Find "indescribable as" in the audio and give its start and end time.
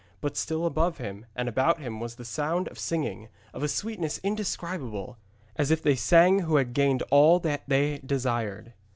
4.23-5.69